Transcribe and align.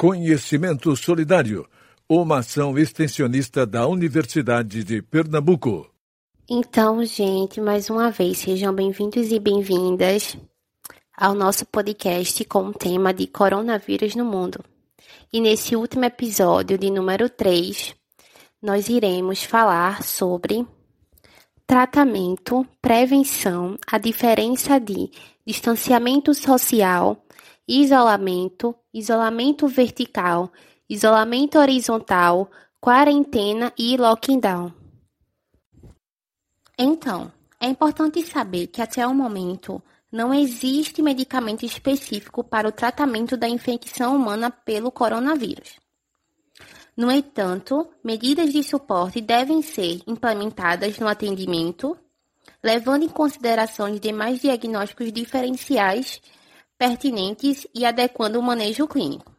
Conhecimento 0.00 0.94
Solidário, 0.94 1.66
uma 2.08 2.38
ação 2.38 2.78
extensionista 2.78 3.66
da 3.66 3.84
Universidade 3.88 4.84
de 4.84 5.02
Pernambuco. 5.02 5.90
Então, 6.48 7.04
gente, 7.04 7.60
mais 7.60 7.90
uma 7.90 8.08
vez, 8.08 8.38
sejam 8.38 8.72
bem-vindos 8.72 9.32
e 9.32 9.40
bem-vindas 9.40 10.38
ao 11.12 11.34
nosso 11.34 11.66
podcast 11.66 12.44
com 12.44 12.66
o 12.66 12.72
tema 12.72 13.12
de 13.12 13.26
coronavírus 13.26 14.14
no 14.14 14.24
mundo. 14.24 14.64
E 15.32 15.40
nesse 15.40 15.74
último 15.74 16.04
episódio, 16.04 16.78
de 16.78 16.92
número 16.92 17.28
3, 17.28 17.92
nós 18.62 18.88
iremos 18.88 19.42
falar 19.42 20.04
sobre 20.04 20.64
tratamento, 21.66 22.64
prevenção, 22.80 23.76
a 23.84 23.98
diferença 23.98 24.78
de 24.78 25.10
distanciamento 25.44 26.32
social, 26.34 27.20
isolamento, 27.66 28.76
isolamento 28.98 29.66
vertical, 29.68 30.52
isolamento 30.88 31.58
horizontal, 31.58 32.50
quarentena 32.80 33.72
e 33.78 33.96
lockdown. 33.96 34.72
Então, 36.78 37.32
é 37.60 37.66
importante 37.66 38.22
saber 38.22 38.68
que 38.68 38.80
até 38.80 39.06
o 39.06 39.14
momento 39.14 39.82
não 40.10 40.32
existe 40.32 41.02
medicamento 41.02 41.64
específico 41.64 42.42
para 42.42 42.68
o 42.68 42.72
tratamento 42.72 43.36
da 43.36 43.48
infecção 43.48 44.16
humana 44.16 44.50
pelo 44.50 44.90
coronavírus. 44.90 45.76
No 46.96 47.10
entanto, 47.10 47.88
medidas 48.02 48.52
de 48.52 48.62
suporte 48.62 49.20
devem 49.20 49.62
ser 49.62 50.00
implementadas 50.06 50.98
no 50.98 51.06
atendimento, 51.06 51.96
levando 52.62 53.04
em 53.04 53.08
consideração 53.08 53.92
os 53.92 54.00
demais 54.00 54.40
diagnósticos 54.40 55.12
diferenciais 55.12 56.20
pertinentes 56.78 57.66
e 57.74 57.84
adequando 57.84 58.38
o 58.38 58.42
manejo 58.42 58.86
clínico. 58.86 59.36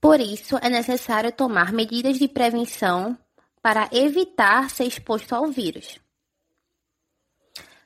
Por 0.00 0.18
isso, 0.18 0.56
é 0.62 0.70
necessário 0.70 1.30
tomar 1.30 1.72
medidas 1.72 2.18
de 2.18 2.26
prevenção 2.26 3.16
para 3.60 3.88
evitar 3.92 4.70
ser 4.70 4.84
exposto 4.84 5.34
ao 5.34 5.46
vírus. 5.48 5.98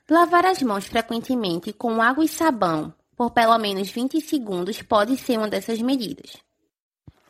Lavar 0.09 0.45
as 0.45 0.61
mãos 0.61 0.85
frequentemente 0.85 1.73
com 1.73 2.01
água 2.01 2.23
e 2.23 2.27
sabão 2.27 2.93
por 3.15 3.31
pelo 3.31 3.57
menos 3.57 3.89
20 3.89 4.21
segundos 4.21 4.81
pode 4.81 5.17
ser 5.17 5.37
uma 5.37 5.49
dessas 5.49 5.81
medidas. 5.81 6.37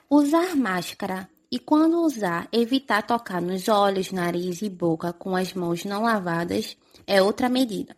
Usar 0.09 0.55
máscara 0.55 1.29
e, 1.51 1.59
quando 1.59 2.01
usar, 2.01 2.47
evitar 2.51 3.03
tocar 3.03 3.41
nos 3.41 3.67
olhos, 3.67 4.11
nariz 4.11 4.61
e 4.61 4.69
boca 4.69 5.13
com 5.13 5.35
as 5.35 5.53
mãos 5.53 5.85
não 5.85 6.03
lavadas 6.03 6.75
é 7.07 7.21
outra 7.21 7.47
medida. 7.47 7.95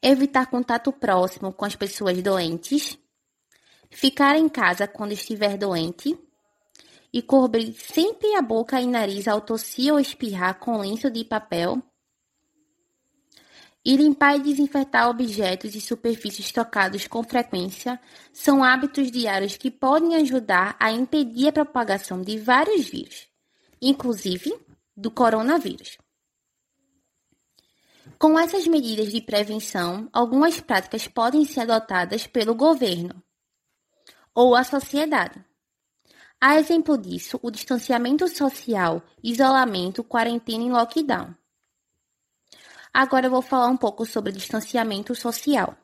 Evitar 0.00 0.46
contato 0.46 0.92
próximo 0.92 1.52
com 1.52 1.64
as 1.64 1.74
pessoas 1.74 2.22
doentes. 2.22 2.96
Ficar 3.90 4.36
em 4.36 4.48
casa 4.48 4.86
quando 4.86 5.12
estiver 5.12 5.56
doente 5.56 6.16
e 7.12 7.22
cobrir 7.22 7.74
sempre 7.74 8.34
a 8.34 8.42
boca 8.42 8.80
e 8.80 8.86
nariz 8.86 9.26
ao 9.26 9.40
tossir 9.40 9.92
ou 9.92 9.98
espirrar 9.98 10.58
com 10.58 10.78
lenço 10.78 11.10
de 11.10 11.24
papel. 11.24 11.82
E 13.84 13.96
limpar 13.96 14.36
e 14.36 14.42
desinfetar 14.42 15.08
objetos 15.08 15.74
e 15.74 15.80
superfícies 15.80 16.52
tocados 16.52 17.06
com 17.06 17.22
frequência 17.22 17.98
são 18.32 18.62
hábitos 18.62 19.10
diários 19.10 19.56
que 19.56 19.70
podem 19.70 20.16
ajudar 20.16 20.76
a 20.78 20.92
impedir 20.92 21.48
a 21.48 21.52
propagação 21.52 22.20
de 22.20 22.38
vários 22.38 22.88
vírus, 22.88 23.26
inclusive 23.80 24.54
do 24.96 25.10
coronavírus. 25.10 25.96
Com 28.18 28.38
essas 28.38 28.66
medidas 28.66 29.10
de 29.12 29.20
prevenção, 29.20 30.08
algumas 30.12 30.60
práticas 30.60 31.06
podem 31.06 31.44
ser 31.44 31.60
adotadas 31.60 32.26
pelo 32.26 32.54
governo 32.54 33.22
ou 34.34 34.54
a 34.54 34.64
sociedade 34.64 35.44
Há 36.40 36.56
exemplo 36.56 36.96
disso 36.96 37.36
o 37.42 37.50
distanciamento 37.50 38.28
social, 38.28 39.02
isolamento, 39.20 40.04
quarentena 40.04 40.62
e 40.62 40.70
lockdown. 40.70 41.34
Agora 42.94 43.26
eu 43.26 43.30
vou 43.30 43.42
falar 43.42 43.66
um 43.66 43.76
pouco 43.76 44.06
sobre 44.06 44.30
distanciamento 44.30 45.16
social. 45.16 45.76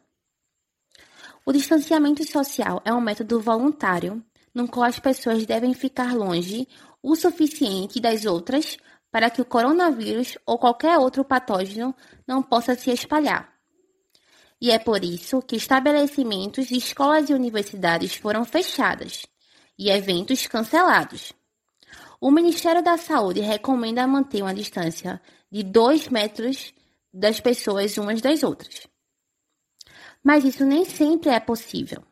O 1.44 1.53
distanciamento 1.53 2.25
social 2.25 2.81
é 2.84 2.94
um 2.94 3.00
método 3.00 3.41
voluntário 3.41 4.25
no 4.55 4.69
qual 4.69 4.84
as 4.84 5.00
pessoas 5.00 5.44
devem 5.44 5.75
ficar 5.75 6.15
longe 6.15 6.69
o 7.03 7.17
suficiente 7.17 8.00
das 8.00 8.25
outras 8.25 8.78
para 9.15 9.31
que 9.31 9.41
o 9.41 9.45
coronavírus 9.45 10.37
ou 10.45 10.59
qualquer 10.59 10.99
outro 10.99 11.25
patógeno 11.25 11.95
não 12.27 12.43
possa 12.43 12.75
se 12.75 12.91
espalhar. 12.91 13.49
E 14.61 14.73
é 14.73 14.79
por 14.81 15.05
isso 15.05 15.41
que 15.41 15.55
estabelecimentos, 15.55 16.73
escolas 16.73 17.31
e 17.31 17.33
universidades 17.33 18.17
foram 18.17 18.45
fechadas 18.45 19.25
e 19.79 19.89
eventos 19.89 20.49
cancelados. 20.49 21.33
O 22.21 22.29
Ministério 22.29 22.83
da 22.83 22.97
Saúde 22.97 23.39
recomenda 23.39 24.05
manter 24.05 24.43
uma 24.43 24.53
distância 24.53 25.23
de 25.49 25.63
2 25.63 26.09
metros 26.09 26.75
das 27.13 27.39
pessoas 27.39 27.97
umas 27.97 28.21
das 28.21 28.43
outras. 28.43 28.89
Mas 30.25 30.45
isso 30.45 30.67
nem 30.67 30.85
sempre 30.85 31.31
é 31.31 31.39
possível. 31.39 32.03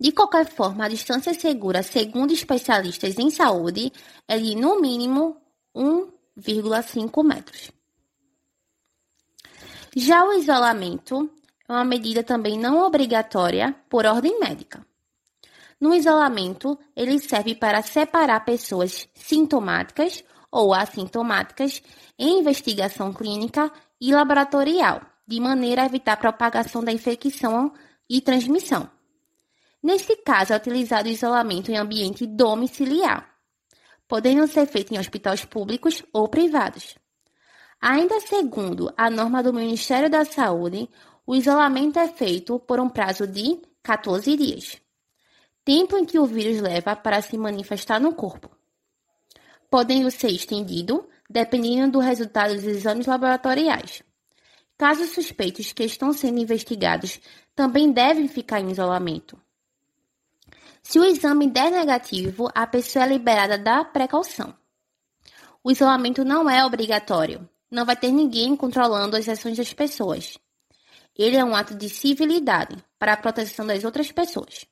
De 0.00 0.12
qualquer 0.12 0.46
forma, 0.46 0.86
a 0.86 0.88
distância 0.88 1.34
segura, 1.34 1.82
segundo 1.82 2.32
especialistas 2.32 3.18
em 3.18 3.28
saúde, 3.28 3.92
é 4.26 4.38
de 4.38 4.56
no 4.56 4.80
mínimo 4.80 5.36
1,5 5.76 7.22
metros. 7.22 7.70
Já 9.94 10.24
o 10.24 10.32
isolamento 10.32 11.30
é 11.68 11.72
uma 11.72 11.84
medida 11.84 12.22
também 12.22 12.58
não 12.58 12.78
obrigatória 12.78 13.76
por 13.90 14.06
ordem 14.06 14.40
médica. 14.40 14.86
No 15.78 15.94
isolamento, 15.94 16.78
ele 16.96 17.18
serve 17.18 17.54
para 17.54 17.82
separar 17.82 18.42
pessoas 18.44 19.06
sintomáticas 19.14 20.24
ou 20.50 20.72
assintomáticas 20.72 21.82
em 22.18 22.38
investigação 22.38 23.12
clínica 23.12 23.70
e 24.00 24.14
laboratorial, 24.14 25.02
de 25.26 25.38
maneira 25.40 25.82
a 25.82 25.86
evitar 25.86 26.14
a 26.14 26.16
propagação 26.16 26.82
da 26.82 26.90
infecção 26.90 27.72
e 28.08 28.22
transmissão. 28.22 28.99
Nesse 29.82 30.16
caso, 30.16 30.52
é 30.52 30.56
utilizado 30.56 31.08
o 31.08 31.12
isolamento 31.12 31.70
em 31.70 31.76
ambiente 31.76 32.26
domiciliar, 32.26 33.30
podendo 34.06 34.46
ser 34.46 34.66
feito 34.66 34.94
em 34.94 34.98
hospitais 34.98 35.44
públicos 35.44 36.02
ou 36.12 36.28
privados. 36.28 36.96
Ainda 37.80 38.20
segundo 38.20 38.92
a 38.96 39.08
norma 39.08 39.42
do 39.42 39.52
Ministério 39.52 40.10
da 40.10 40.24
Saúde, 40.24 40.88
o 41.26 41.34
isolamento 41.34 41.98
é 41.98 42.08
feito 42.08 42.58
por 42.58 42.78
um 42.78 42.88
prazo 42.88 43.26
de 43.26 43.60
14 43.82 44.36
dias 44.36 44.80
tempo 45.64 45.96
em 45.96 46.04
que 46.04 46.18
o 46.18 46.26
vírus 46.26 46.60
leva 46.60 46.96
para 46.96 47.22
se 47.22 47.36
manifestar 47.36 48.00
no 48.00 48.14
corpo, 48.14 48.50
podendo 49.70 50.10
ser 50.10 50.30
estendido 50.30 51.08
dependendo 51.28 51.92
do 51.92 51.98
resultado 52.00 52.54
dos 52.54 52.64
exames 52.64 53.06
laboratoriais. 53.06 54.02
Casos 54.76 55.10
suspeitos 55.10 55.72
que 55.72 55.84
estão 55.84 56.12
sendo 56.12 56.40
investigados 56.40 57.20
também 57.54 57.92
devem 57.92 58.26
ficar 58.26 58.60
em 58.60 58.70
isolamento. 58.70 59.40
Se 60.82 60.98
o 60.98 61.04
exame 61.04 61.48
der 61.48 61.70
negativo, 61.70 62.50
a 62.54 62.66
pessoa 62.66 63.04
é 63.04 63.08
liberada 63.08 63.58
da 63.58 63.84
precaução. 63.84 64.54
O 65.62 65.70
isolamento 65.70 66.24
não 66.24 66.48
é 66.48 66.64
obrigatório. 66.64 67.48
Não 67.70 67.84
vai 67.84 67.96
ter 67.96 68.10
ninguém 68.10 68.56
controlando 68.56 69.16
as 69.16 69.28
ações 69.28 69.56
das 69.56 69.72
pessoas. 69.72 70.38
Ele 71.16 71.36
é 71.36 71.44
um 71.44 71.54
ato 71.54 71.74
de 71.74 71.88
civilidade 71.88 72.82
para 72.98 73.12
a 73.12 73.16
proteção 73.16 73.66
das 73.66 73.84
outras 73.84 74.10
pessoas. 74.10 74.64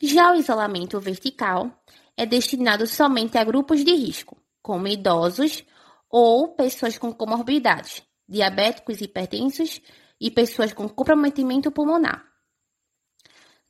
Já 0.00 0.32
o 0.32 0.36
isolamento 0.36 0.98
vertical 0.98 1.70
é 2.16 2.26
destinado 2.26 2.86
somente 2.86 3.38
a 3.38 3.44
grupos 3.44 3.84
de 3.84 3.92
risco, 3.92 4.36
como 4.60 4.88
idosos 4.88 5.62
ou 6.10 6.54
pessoas 6.54 6.98
com 6.98 7.12
comorbidades, 7.12 8.02
diabéticos 8.28 9.00
hipertensos 9.00 9.80
e 10.20 10.30
pessoas 10.30 10.72
com 10.72 10.88
comprometimento 10.88 11.70
pulmonar. 11.70 12.31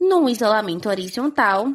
No 0.04 0.28
isolamento 0.28 0.88
horizontal, 0.88 1.72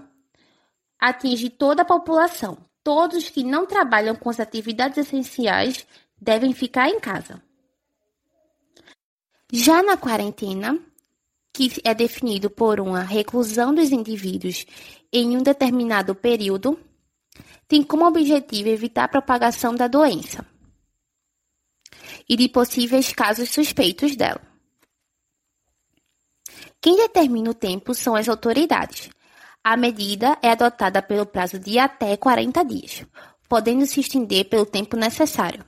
atinge 1.00 1.50
toda 1.50 1.84
a 1.84 1.86
população. 1.86 2.58
Todos 2.84 3.30
que 3.30 3.42
não 3.42 3.66
trabalham 3.66 4.18
com 4.18 4.30
as 4.30 4.38
atividades 4.38 4.98
essenciais 4.98 5.88
devem 6.20 6.52
ficar 6.54 6.90
em 6.90 7.00
casa. 7.00 7.42
Já 9.50 9.82
na 9.82 9.96
quarentena, 9.96 10.78
que 11.54 11.72
é 11.86 11.94
definido 11.94 12.50
por 12.50 12.82
uma 12.82 13.02
reclusão 13.02 13.74
dos 13.74 13.94
indivíduos 13.94 14.66
em 15.14 15.38
um 15.38 15.42
determinado 15.42 16.14
período, 16.14 16.78
tem 17.66 17.82
como 17.82 18.06
objetivo 18.06 18.68
evitar 18.68 19.06
a 19.06 19.08
propagação 19.08 19.74
da 19.74 19.88
doença 19.88 20.46
e 22.28 22.36
de 22.36 22.50
possíveis 22.50 23.14
casos 23.14 23.50
suspeitos 23.50 24.18
dela. 24.18 24.57
Quem 26.88 26.96
determina 26.96 27.50
o 27.50 27.54
tempo 27.54 27.94
são 27.94 28.16
as 28.16 28.30
autoridades. 28.30 29.10
A 29.62 29.76
medida 29.76 30.38
é 30.42 30.52
adotada 30.52 31.02
pelo 31.02 31.26
prazo 31.26 31.60
de 31.60 31.78
até 31.78 32.16
40 32.16 32.64
dias, 32.64 33.06
podendo 33.50 33.86
se 33.86 34.00
estender 34.00 34.46
pelo 34.46 34.66
tempo 34.66 34.96
necessário. 34.96 35.66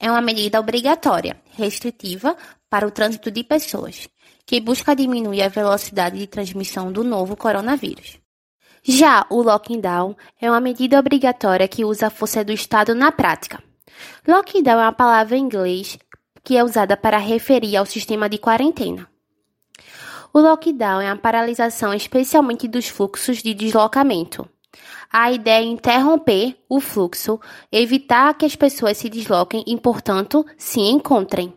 É 0.00 0.10
uma 0.10 0.20
medida 0.20 0.58
obrigatória, 0.58 1.40
restritiva 1.52 2.36
para 2.68 2.88
o 2.88 2.90
trânsito 2.90 3.30
de 3.30 3.44
pessoas 3.44 4.08
que 4.44 4.60
busca 4.60 4.96
diminuir 4.96 5.42
a 5.42 5.48
velocidade 5.48 6.18
de 6.18 6.26
transmissão 6.26 6.90
do 6.90 7.04
novo 7.04 7.36
coronavírus. 7.36 8.18
Já 8.82 9.26
o 9.30 9.40
lockdown 9.40 10.16
é 10.40 10.50
uma 10.50 10.60
medida 10.60 10.98
obrigatória 10.98 11.68
que 11.68 11.84
usa 11.84 12.08
a 12.08 12.10
força 12.10 12.42
do 12.42 12.50
Estado 12.50 12.96
na 12.96 13.12
prática. 13.12 13.62
Lockdown 14.26 14.80
é 14.80 14.86
uma 14.86 14.92
palavra 14.92 15.36
em 15.36 15.40
inglês 15.40 15.96
que 16.42 16.56
é 16.56 16.64
usada 16.64 16.96
para 16.96 17.18
referir 17.18 17.76
ao 17.76 17.86
sistema 17.86 18.28
de 18.28 18.38
quarentena. 18.38 19.08
O 20.38 20.40
lockdown 20.40 21.00
é 21.00 21.10
a 21.10 21.16
paralisação 21.16 21.92
especialmente 21.92 22.68
dos 22.68 22.86
fluxos 22.86 23.38
de 23.38 23.52
deslocamento. 23.52 24.48
A 25.12 25.32
ideia 25.32 25.64
é 25.64 25.66
interromper 25.66 26.56
o 26.68 26.78
fluxo, 26.78 27.40
evitar 27.72 28.32
que 28.34 28.46
as 28.46 28.54
pessoas 28.54 28.98
se 28.98 29.08
desloquem 29.08 29.64
e, 29.66 29.76
portanto, 29.76 30.46
se 30.56 30.78
encontrem. 30.78 31.52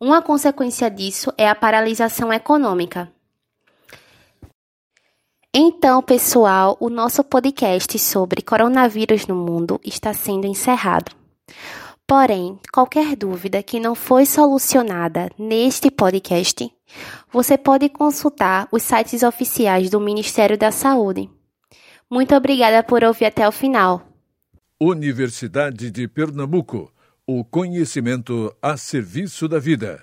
Uma 0.00 0.20
consequência 0.20 0.90
disso 0.90 1.32
é 1.38 1.48
a 1.48 1.54
paralisação 1.54 2.32
econômica. 2.32 3.08
Então, 5.54 6.02
pessoal, 6.02 6.76
o 6.80 6.90
nosso 6.90 7.22
podcast 7.22 7.96
sobre 7.96 8.42
coronavírus 8.42 9.28
no 9.28 9.36
mundo 9.36 9.80
está 9.84 10.12
sendo 10.12 10.48
encerrado. 10.48 11.12
Porém, 12.04 12.58
qualquer 12.72 13.14
dúvida 13.14 13.62
que 13.62 13.78
não 13.78 13.94
foi 13.94 14.26
solucionada 14.26 15.30
neste 15.38 15.92
podcast, 15.92 16.68
você 17.32 17.58
pode 17.58 17.88
consultar 17.88 18.68
os 18.70 18.82
sites 18.82 19.22
oficiais 19.22 19.90
do 19.90 20.00
Ministério 20.00 20.56
da 20.56 20.70
Saúde. 20.70 21.28
Muito 22.10 22.34
obrigada 22.34 22.82
por 22.82 23.02
ouvir 23.02 23.26
até 23.26 23.48
o 23.48 23.52
final. 23.52 24.06
Universidade 24.80 25.90
de 25.90 26.06
Pernambuco 26.06 26.92
o 27.26 27.44
conhecimento 27.44 28.54
a 28.62 28.76
serviço 28.76 29.48
da 29.48 29.58
vida. 29.58 30.00